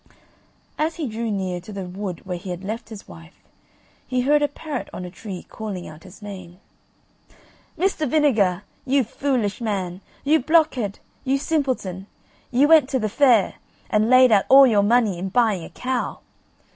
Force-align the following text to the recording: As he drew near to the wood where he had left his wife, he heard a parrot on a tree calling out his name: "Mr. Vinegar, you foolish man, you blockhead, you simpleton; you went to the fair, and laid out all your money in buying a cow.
As 0.79 0.95
he 0.95 1.05
drew 1.05 1.29
near 1.29 1.61
to 1.61 1.71
the 1.71 1.85
wood 1.85 2.25
where 2.25 2.39
he 2.39 2.49
had 2.49 2.63
left 2.63 2.89
his 2.89 3.07
wife, 3.07 3.35
he 4.07 4.21
heard 4.21 4.41
a 4.41 4.47
parrot 4.47 4.89
on 4.91 5.05
a 5.05 5.11
tree 5.11 5.45
calling 5.47 5.87
out 5.87 6.05
his 6.05 6.23
name: 6.23 6.59
"Mr. 7.77 8.09
Vinegar, 8.09 8.63
you 8.83 9.03
foolish 9.03 9.61
man, 9.61 10.01
you 10.23 10.39
blockhead, 10.39 10.97
you 11.23 11.37
simpleton; 11.37 12.07
you 12.49 12.67
went 12.67 12.89
to 12.89 12.97
the 12.97 13.09
fair, 13.09 13.57
and 13.91 14.09
laid 14.09 14.31
out 14.31 14.45
all 14.49 14.65
your 14.65 14.81
money 14.81 15.19
in 15.19 15.29
buying 15.29 15.63
a 15.63 15.69
cow. 15.69 16.17